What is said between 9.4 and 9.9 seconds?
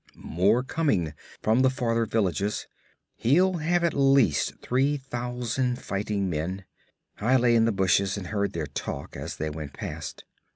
went